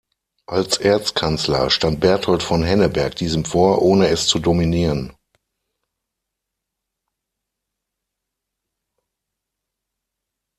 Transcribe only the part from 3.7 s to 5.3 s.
ohne es zu dominieren.